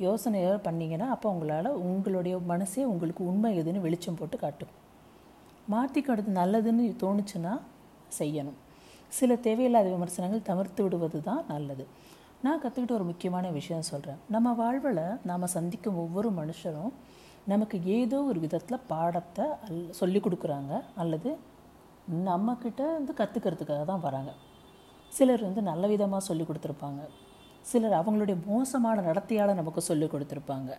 யோசனையோ 0.00 0.52
பண்ணிங்கன்னா 0.66 1.06
அப்போ 1.14 1.28
உங்களால் 1.34 1.70
உங்களுடைய 1.82 2.34
மனசே 2.52 2.84
உங்களுக்கு 2.84 3.22
உண்மை 3.30 3.50
எதுன்னு 3.60 3.84
வெளிச்சம் 3.86 4.18
போட்டு 4.20 4.36
காட்டும். 4.36 4.72
மாற்றிக்கிறது 5.70 6.30
நல்லதுன்னு 6.40 6.84
தோணுச்சுன்னா 7.02 7.54
செய்யணும். 8.18 8.58
சில 9.08 9.36
தேவையில்லாத 9.46 9.88
விமர்சனங்கள் 9.96 10.46
தவிர்த்து 10.50 10.82
விடுவது 10.82 11.18
தான் 11.22 11.42
நல்லது. 11.48 11.84
நான் 12.42 12.60
கற்றுக்கிட்ட 12.62 12.94
ஒரு 12.98 13.06
முக்கியமான 13.10 13.46
விஷயம் 13.50 13.88
சொல்கிறேன் 13.92 14.20
நம்ம 14.30 14.52
வாழ்வில் 14.52 15.04
நாம் 15.24 15.52
சந்திக்கும் 15.56 16.00
ஒவ்வொரு 16.04 16.30
மனுஷரும் 16.30 16.92
நமக்கு 17.44 17.76
ஏதோ 17.96 18.18
ஒரு 18.22 18.40
விதத்தில் 18.40 18.84
பாடத்தை 18.86 19.44
அல் 19.66 19.84
சொல்லி 19.90 20.20
கொடுக்குறாங்க 20.20 20.72
அல்லது 20.96 21.30
நம்மக்கிட்ட 22.28 22.82
வந்து 22.96 23.12
கற்றுக்கிறதுக்காக 23.20 23.82
தான் 23.90 24.04
வராங்க. 24.06 24.30
சிலர் 25.16 25.46
வந்து 25.46 25.62
நல்ல 25.70 25.86
விதமாக 25.92 26.22
சொல்லி 26.28 26.44
கொடுத்துருப்பாங்க. 26.46 27.02
சிலர் 27.70 27.96
அவங்களுடைய 28.00 28.36
மோசமான 28.50 29.02
நடத்தையால் 29.08 29.58
நமக்கு 29.60 29.82
சொல்லி 29.90 30.06
கொடுத்துருப்பாங்க. 30.12 30.70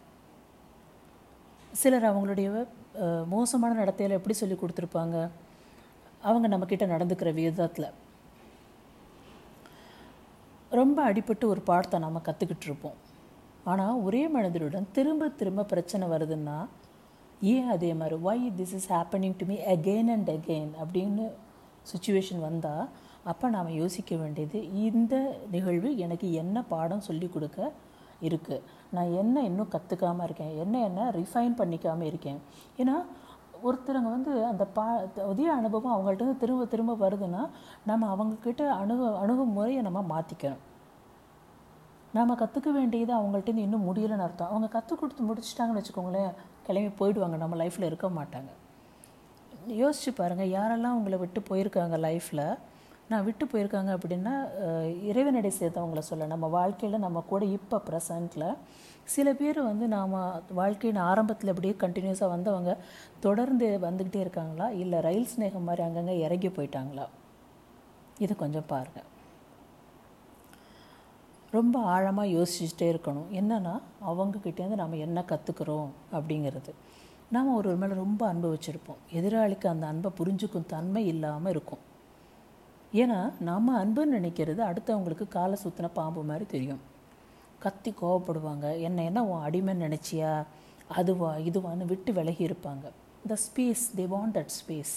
சிலர் 1.82 2.10
அவங்களுடைய 2.12 2.50
மோசமான 3.34 3.72
நடத்தையில் 3.82 4.18
எப்படி 4.18 4.36
சொல்லி 4.42 4.56
கொடுத்துருப்பாங்க? 4.62 5.18
அவங்க 6.30 6.46
நம்மக்கிட்ட 6.54 6.86
நடந்துக்கிற 6.94 7.32
விதத்தில். 7.40 7.90
ரொம்ப 10.80 10.98
அடிபட்டு 11.10 11.46
ஒரு 11.54 11.62
பாடத்தை 11.70 11.98
நாம் 12.06 12.28
கற்றுக்கிட்டு 12.28 12.68
இருப்போம் 12.70 12.98
ஆனால் 13.72 14.02
ஒரே 14.06 14.24
மனிதருடன் 14.34 14.86
திரும்ப 14.98 15.30
திரும்ப 15.40 15.66
பிரச்சனை 15.72 16.06
வருதுன்னா 16.12 16.58
ஏன் 17.42 17.68
அதே 17.68 17.94
மாதிரி? 17.94 18.16
Why 18.22 18.50
this 18.50 18.74
is 18.74 18.90
happening 18.94 19.36
to 19.38 19.46
me 19.46 19.56
again 19.56 20.10
and 20.12 20.30
again 20.30 20.72
அப்படின்னு 20.82 21.26
சுச்சுவேஷன் 21.92 22.40
வந்தால் 22.40 22.90
அப்போ 23.24 23.50
நாம் 23.50 23.70
யோசிக்க 23.70 24.16
வேண்டியது 24.16 24.74
இந்த 24.74 25.38
நிகழ்வு 25.52 25.98
எனக்கு 25.98 26.34
என்ன 26.34 26.64
பாடம் 26.64 27.00
சொல்லி 27.00 27.28
கொடுக்க 27.28 27.72
இருக்குது 28.22 28.62
நான் 28.92 29.12
என்ன 29.12 29.44
இன்னும் 29.44 29.72
கற்றுக்காமல் 29.72 30.24
இருக்கேன்? 30.24 30.58
என்ன 30.58 30.84
என்ன 30.84 31.10
ரிஃபைன் 31.10 31.56
பண்ணிக்காமல் 31.58 32.02
இருக்கேன்? 32.02 32.40
ஏன்னா 32.78 33.06
ஒருத்தருங்க 33.64 34.10
வந்து 34.10 34.46
அந்த 34.46 34.66
பா 34.66 34.86
அதே 35.30 35.48
அனுபவம் 35.48 35.94
அவங்கள்ட்ட 35.96 36.22
இருந்து 36.22 36.38
திரும்ப 36.38 36.66
திரும்ப 36.66 37.10
வருதுன்னா 37.10 37.50
நம்ம 37.86 38.16
அவங்கக்கிட்ட 38.16 38.68
அணுகு 38.68 39.16
அணுகுமுறையை 39.16 39.82
நம்ம 39.82 40.02
மாற்றிக்கணும் 40.02 40.64
நாம் 42.14 42.38
கற்றுக்க 42.38 42.72
வேண்டியது 42.72 43.14
அவங்கள்ட்ட 43.18 43.56
இன்னும் 43.56 43.96
முடியலைன்னு 43.96 44.26
அர்த்தம். 44.28 44.48
அவங்க 44.48 44.68
கற்றுக் 44.68 45.00
கொடுத்து 45.00 45.28
முடிச்சிட்டாங்கன்னு 45.30 45.82
வச்சுக்கோங்களேன். 45.82 46.32
கிளம்பி 46.70 46.92
போயிடுவாங்க. 47.02 47.38
நம்ம 47.44 47.58
லைஃப்பில் 47.64 47.90
இருக்க 47.92 48.10
மாட்டாங்க. 48.20 48.52
யோசிச்சு 49.84 50.12
பாருங்கள் 50.20 50.52
யாரெல்லாம் 50.58 50.98
உங்களை 50.98 51.18
விட்டு 51.22 51.40
போயிருக்காங்க 51.50 51.96
லைஃப்பில் 52.08 52.46
நான் 53.12 53.26
விட்டு 53.28 53.46
போயிருக்காங்க 53.52 53.92
அப்படின்னா 53.98 54.34
இறைவனடை 55.10 55.52
சேர்த்தவங்கள 55.58 56.02
சொல்ல 56.10 56.26
நம்ம 56.34 56.48
வாழ்க்கையில் 56.56 57.04
நம்ம 57.06 57.24
கூட 57.32 57.44
இப்போ 57.58 57.78
ப்ரெசண்ட்டில் 57.88 58.50
சில 59.14 59.28
பேர் 59.40 59.60
வந்து 59.70 59.86
நாம் 59.96 60.14
வாழ்க்கையின் 60.60 61.00
ஆரம்பத்தில் 61.12 61.52
அப்படியே 61.54 61.76
கண்டினியூஸாக 61.84 62.34
வந்தவங்க 62.34 62.74
தொடர்ந்து 63.26 63.68
வந்துக்கிட்டே 63.86 64.22
இருக்காங்களா? 64.26 64.68
இல்லை 64.84 65.00
ரயில் 65.08 65.32
ஸ்நேகம் 65.34 65.68
மாதிரி 65.70 65.84
அங்கங்கே 65.88 66.18
இறங்கி 66.26 66.52
போயிட்டாங்களா? 66.58 67.08
இது 68.26 68.36
கொஞ்சம் 68.44 68.70
பாருங்கள் 68.74 69.08
ரொம்ப 71.52 71.80
ஆழமாக 71.80 72.28
யோசிச்சுட்டே 72.28 72.88
இருக்கணும். 72.92 73.28
என்னன்னா 73.32 73.82
அவங்கக்கிட்டேருந்து 74.08 74.80
நம்ம 74.82 74.96
என்ன 74.96 75.24
கற்றுக்குறோம் 75.28 75.88
அப்படிங்கிறது. 76.12 76.72
நாம் 77.32 77.56
ஒரு 77.56 77.76
மேலே 77.76 77.94
ரொம்ப 77.94 78.28
அன்பு 78.28 78.48
வச்சுருப்போம். 78.54 79.02
எதிராளிக்கு 79.14 79.68
அந்த 79.68 79.88
அன்பை 79.88 80.12
புரிஞ்சுக்கும் 80.18 80.66
தன்மை 80.66 81.08
இல்லாமல் 81.08 81.52
இருக்கும். 81.52 81.84
ஏன்னா 82.94 83.34
நாம் 83.40 83.76
அன்புன்னு 83.78 84.16
நினைக்கிறது 84.16 84.62
அடுத்தவங்களுக்கு 84.70 85.28
காலை 85.28 85.58
சுற்றின 85.64 85.90
பாம்பு 85.94 86.24
மாதிரி 86.24 86.46
தெரியும். 86.46 86.80
கத்தி 87.60 87.94
கோவப்படுவாங்க. 88.02 88.80
என்ன 88.80 89.04
என்ன 89.04 89.26
உன் 89.26 89.44
அடிமைன்னு 89.50 89.84
நினச்சியா? 89.88 90.44
அதுவா 90.88 91.36
இதுவான்னு 91.36 91.86
விட்டு 91.86 92.14
விலகி 92.14 92.46
இருப்பாங்க. 92.46 92.86
The 93.28 93.38
space 93.46 93.84
they 93.96 94.06
want 94.14 94.36
that 94.38 94.54
space 94.60 94.96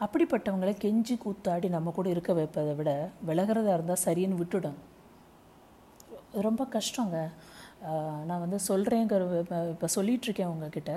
அப்படிப்பட்டவங்களை 0.00 0.72
கெஞ்சி 0.84 1.18
கூத்தாடி 1.24 1.68
நம்ம 1.68 1.90
கூட 1.90 2.08
இருக்க 2.08 2.32
வைப்பதை 2.32 2.74
விட 2.74 3.10
விலகிறதா 3.26 3.72
இருந்தால் 3.76 4.04
சரின்னு 4.04 4.40
விட்டுடும். 4.42 4.78
ரொம்ப 6.46 6.62
கஷ்டங்க. 6.76 7.18
நான் 8.28 8.42
வந்து 8.44 8.58
சொல்கிறேங்கிற 8.68 9.26
இப்போ 9.72 9.88
சொல்லிகிட்ருக்கேன் 9.96 10.52
உங்ககிட்ட. 10.54 10.92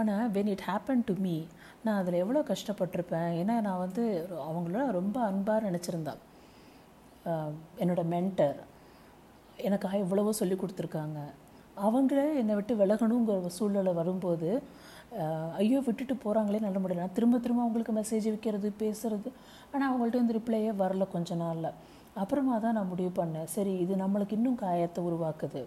ஆனால் 0.00 0.30
when 0.36 0.50
it 0.54 0.64
happen 0.70 1.04
to 1.08 1.14
me 1.26 1.36
நான் 1.84 1.98
அதில் 2.00 2.22
எவ்வளோ 2.22 2.40
கஷ்டப்பட்டிருப்பேன்? 2.52 3.30
ஏன்னா 3.40 3.54
நான் 3.68 3.82
வந்து 3.86 4.04
அவங்கள 4.48 4.84
ரொம்ப 4.98 5.16
அன்பாக 5.30 5.66
நினச்சிருந்தேன் 5.68 6.22
என்னோட 7.82 8.02
மென்டர் 8.14 8.58
எனக்காக 9.68 9.96
எவ்வளவோ 10.04 10.32
சொல்லி 10.40 10.56
கொடுத்துருக்காங்க. 10.62 11.20
அவங்களே 11.86 12.26
என்னை 12.40 12.54
விட்டு 12.58 12.74
விலகணுங்கிற 12.82 13.34
ஒரு 13.42 13.50
சூழ்நிலை 13.58 13.92
வரும்போது 14.00 14.50
ஐயோ 15.62 15.78
விட்டுட்டு 15.86 16.14
போகிறாங்களே 16.22 16.60
நல்ல 16.64 16.78
முடியல 16.82 17.04
நான் 17.04 17.16
திரும்ப 17.18 17.38
திரும்ப 17.44 17.60
அவங்களுக்கு 17.64 17.92
மெசேஜ் 17.98 18.26
வைக்கிறது 18.32 18.68
பேசுகிறது 18.82 19.28
ஆனால் 19.72 19.88
அவங்கள்ட்ட 19.88 20.20
வந்து 20.22 20.36
ரிப்ளையே 20.38 20.72
வரல 20.82 21.04
கொஞ்ச 21.14 21.34
நாளில். 21.42 21.70
அப்புறமா 22.22 22.54
தான் 22.64 22.76
நான் 22.78 22.92
முடிவு 22.92 23.10
பண்ணேன். 23.18 23.50
சரி 23.56 23.72
இது 23.84 23.94
நம்மளுக்கு 24.02 24.36
இன்னும் 24.38 24.62
காயத்தை 24.62 25.00
உருவாக்குது. 25.08 25.62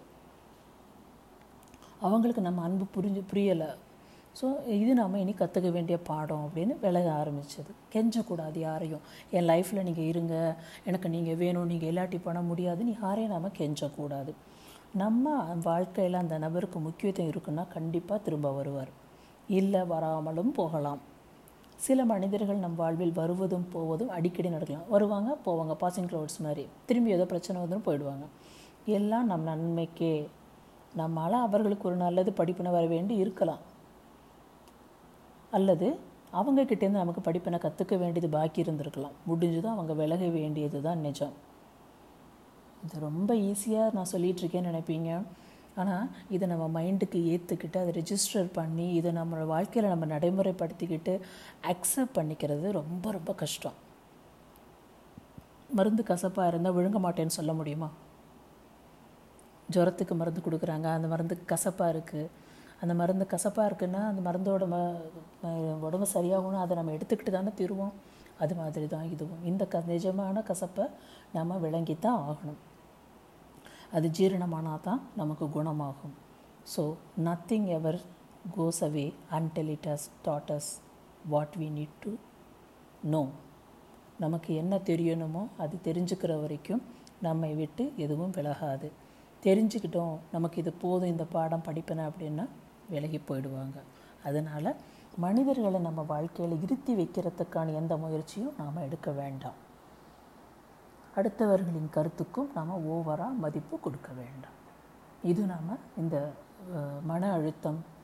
அவங்களுக்கு 2.06 2.42
நம்ம 2.48 2.62
அன்பு 2.66 2.84
புரிஞ்சு 2.96 3.22
புரியலை. 3.30 3.70
ஸோ 4.38 4.46
இது 4.82 4.92
நாம் 4.98 5.20
இனி 5.22 5.32
கற்றுக்க 5.38 5.68
வேண்டிய 5.76 5.96
பாடம் 6.08 6.42
அப்படின்னு 6.46 6.74
விலக 6.84 7.08
ஆரம்பித்தது 7.20 7.72
கெஞ்சக்கூடாது 7.94 8.58
யாரையும். 8.68 9.04
என் 9.36 9.48
லைஃப்பில் 9.50 9.86
நீங்கள் 9.88 10.08
இருங்க. 10.12 10.34
எனக்கு 10.88 11.08
நீங்கள் 11.14 11.38
வேணும். 11.42 11.70
நீங்கள் 11.72 11.90
இல்லாட்டி 11.92 12.20
பண்ண 12.26 12.42
முடியாதுன்னு 12.50 12.94
யாரையும் 13.02 13.34
நாம் 13.34 13.58
கெஞ்சக்கூடாது. 13.60 14.34
நம்ம 15.02 15.34
வாழ்க்கையில் 15.68 16.22
அந்த 16.22 16.36
நபருக்கு 16.44 16.78
முக்கியத்துவம் 16.86 17.30
இருக்குன்னா 17.32 17.64
கண்டிப்பாக 17.76 18.24
திரும்ப 18.26 18.48
வருவார். 18.58 18.92
இல்லை 19.60 19.82
வராமலும் 19.94 20.52
போகலாம். 20.60 21.00
சில 21.86 22.04
மனிதர்கள் 22.04 22.62
நம் 22.64 22.74
வாழ்வில் 22.74 23.12
வருவதும் 23.12 23.68
போவதும் 23.72 24.08
அடிக்கடி 24.08 24.48
நடக்கலாம். 24.48 24.86
வருவாங்க 24.88 25.30
போவாங்க. 25.46 25.74
பாசிங் 25.82 26.08
க்ளவுட்ஸ் 26.10 26.42
மாதிரி. 26.42 26.64
திரும்பி 26.86 27.10
ஏதோ 27.10 27.24
பிரச்சனை 27.24 27.62
வந்துடும் 27.62 27.86
போயிடுவாங்க. 27.86 28.26
எல்லாம் 28.84 29.26
நம் 29.26 29.46
நன்மைக்கே. 29.48 30.14
நம்மால் 30.94 31.32
அவர்களுக்கு 31.32 31.88
ஒரு 31.88 31.96
நல்லது 31.96 32.32
படிப்பினை 32.32 32.72
வர 32.72 32.86
வேண்டி 32.86 33.14
இருக்கலாம். 33.16 33.62
அல்லது 35.50 35.88
அவங்கக்கிட்டேருந்து 36.32 37.02
நமக்கு 37.02 37.20
படிப்பினை 37.20 37.58
கற்றுக்க 37.62 37.94
வேண்டியது 37.98 38.28
பாக்கி 38.38 38.62
இருந்திருக்கலாம். 38.62 39.16
முடிஞ்சதும் 39.26 39.72
அவங்க 39.72 39.92
விலக 39.92 40.26
வேண்டியது 40.26 40.80
தான் 40.82 40.98
நிஜம். 40.98 41.34
இது 42.84 43.00
ரொம்ப 43.00 43.34
ஈஸியாக 43.34 43.92
நான் 43.92 44.12
சொல்லிகிட்ருக்கேன்னு 44.12 44.70
நினைப்பீங்க. 44.70 45.10
ஆனால் 45.76 46.06
இதை 46.34 46.48
நம்ம 46.48 46.64
மைண்டுக்கு 46.76 47.18
ஏற்றுக்கிட்டு 47.32 47.78
அதை 47.82 47.92
ரிஜிஸ்டர் 48.00 48.48
பண்ணி 48.58 48.86
இதை 48.98 49.12
நம்ம 49.12 49.44
வாழ்க்கையில் 49.52 49.92
நம்ம 49.92 50.06
நடைமுறைப்படுத்திக்கிட்டு 50.14 51.14
அக்செப்ட் 51.72 52.16
பண்ணிக்கிறது 52.18 52.70
ரொம்ப 52.80 53.10
ரொம்ப 53.16 53.32
கஷ்டம். 53.42 53.76
மருந்து 55.78 56.02
கசப்பாக 56.12 56.50
இருந்தால் 56.52 56.76
விழுங்க 56.76 57.00
மாட்டேன்னு 57.06 57.38
சொல்ல 57.38 57.52
முடியுமா? 57.52 57.88
ஜுரத்துக்கு 59.74 60.14
மருந்து 60.20 60.40
கொடுக்குறாங்க 60.46 60.86
அந்த 60.96 61.08
மருந்து 61.12 61.34
கசப்பாக 61.52 61.92
இருக்குது 61.94 62.30
அந்த 62.82 62.94
மருந்து 63.00 63.24
கசப்பாக 63.34 63.68
இருக்குன்னா 63.70 64.00
அந்த 64.10 64.20
மருந்தோட 64.26 64.66
ம 64.72 64.76
உடம்பு 65.88 66.06
சரியாகணும் 66.14 66.62
அதை 66.64 66.76
நம்ம 66.78 66.92
எடுத்துக்கிட்டு 66.96 67.32
தானே 67.36 67.52
தீருவோம். 67.60 67.94
அது 68.42 68.54
மாதிரி 68.60 68.86
தான் 68.94 69.08
இதுவும். 69.14 69.42
இந்த 69.50 69.64
க 69.72 69.82
நிஜமான 69.92 70.42
கசப்பை 70.50 70.84
நம்ம 71.36 71.58
விளங்கி 71.64 71.96
தான் 72.06 72.20
ஆகணும். 72.28 72.60
அது 73.96 74.08
ஜீரணமானால் 74.18 74.84
தான் 74.88 75.00
நமக்கு 75.20 75.46
குணமாகும். 75.56 76.14
So 76.72 76.82
nothing 77.26 77.68
ever 77.78 78.00
goes 78.56 78.80
away 78.86 79.06
until 79.36 79.70
it 79.76 79.88
has 79.92 80.08
taught 80.26 80.52
us 80.56 80.70
what 81.32 81.56
we 81.60 81.68
need 81.78 81.96
to 82.04 82.12
know 83.14 83.22
நமக்கு 84.24 84.50
என்ன 84.62 84.74
தெரியணுமோ 84.90 85.42
அது 85.64 85.76
தெரிஞ்சுக்கிற 85.88 86.32
வரைக்கும் 86.42 86.82
நம்மை 87.26 87.50
விட்டு 87.60 87.84
எதுவும் 88.04 88.34
விலகாது. 88.38 88.88
தெரிஞ்சுக்கிட்டோம் 89.46 90.14
நமக்கு 90.34 90.56
இது 90.62 90.72
போதும் 90.84 91.12
இந்த 91.14 91.24
பாடம் 91.34 91.66
படிப்பேன் 91.68 92.04
அப்படின்னா 92.08 92.44
விலகி 92.92 93.20
போயிடுவாங்க. 93.28 93.78
அதனால் 94.28 94.70
மனிதர்களை 95.24 95.80
நம்ம 95.86 96.00
வாழ்க்கையில் 96.10 96.62
இருத்தி 96.66 96.92
வைக்கிறதுக்கான 97.00 97.74
எந்த 97.80 97.94
முயற்சியும் 98.04 98.56
நாம் 98.60 98.84
எடுக்க 98.86 99.10
வேண்டாம். 99.20 99.58
அடுத்தவர்களின் 101.20 101.90
கருத்துக்கும் 101.90 102.50
நாம் 102.54 102.90
ஓவராக 102.90 103.36
மதிப்பு 103.38 103.80
கொடுக்க 103.80 104.12
வேண்டாம். 104.12 104.58
இது 105.22 105.42
நாம் 105.42 105.78
இந்த 105.96 106.30
மன 107.06 107.32
அழுத்தம் 107.32 107.98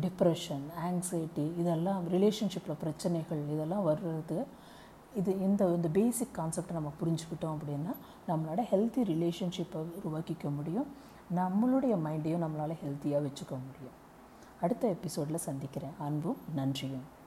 டிப்ரெஷன் 0.00 0.66
ஆங்ஸைட்டி 0.86 1.58
இதெல்லாம் 1.58 2.08
ரிலேஷன்ஷிப்பில் 2.12 2.78
பிரச்சனைகள் 2.78 3.42
இதெல்லாம் 3.48 3.86
வர்றது 3.88 4.44
இது 5.14 5.40
இந்த 5.40 5.66
இந்த 5.66 5.88
பேசிக் 5.88 6.38
கான்செப்டை 6.38 6.72
நம்ம 6.72 6.92
புரிஞ்சுக்கிட்டோம் 7.04 7.56
அப்படின்னா 7.56 7.92
நம்மளோட 8.28 8.60
ஹெல்த்தி 8.72 9.02
ரிலேஷன்ஷிப்பை 9.12 9.84
உருவாக்கிக்க 10.04 10.54
முடியும். 10.54 10.86
நம்மளுடைய 11.36 11.94
மைண்டையும் 12.06 12.44
நம்மளால் 12.44 12.76
ஹெல்த்தியாக 12.84 13.24
வச்சுக்க 13.26 13.54
முடியும். 13.66 13.98
அடுத்த 14.60 14.88
எபிசோடில் 14.88 15.36
சந்திக்கிறேன். 15.36 15.90
அன்பும் 15.98 16.36
நன்றியும். 16.54 17.18